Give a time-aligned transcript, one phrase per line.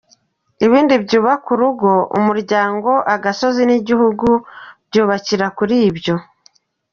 [0.65, 4.27] Ibindi byubaka urugo, umuryango, agasozi n’igihugu
[4.87, 6.15] byubakira kuribyo.